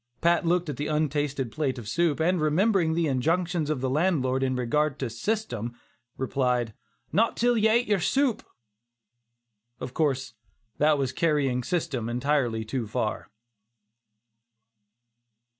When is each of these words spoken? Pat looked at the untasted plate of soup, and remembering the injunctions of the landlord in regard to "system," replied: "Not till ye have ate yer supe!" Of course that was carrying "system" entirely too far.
Pat 0.19 0.47
looked 0.47 0.67
at 0.67 0.77
the 0.77 0.87
untasted 0.87 1.51
plate 1.51 1.77
of 1.77 1.87
soup, 1.87 2.19
and 2.19 2.41
remembering 2.41 2.95
the 2.95 3.05
injunctions 3.05 3.69
of 3.69 3.81
the 3.81 3.87
landlord 3.91 4.41
in 4.41 4.55
regard 4.55 4.97
to 4.97 5.11
"system," 5.11 5.75
replied: 6.17 6.73
"Not 7.13 7.37
till 7.37 7.55
ye 7.55 7.67
have 7.67 7.75
ate 7.81 7.87
yer 7.87 7.99
supe!" 7.99 8.41
Of 9.79 9.93
course 9.93 10.33
that 10.79 10.97
was 10.97 11.11
carrying 11.11 11.61
"system" 11.61 12.09
entirely 12.09 12.65
too 12.65 12.87
far. 12.87 13.29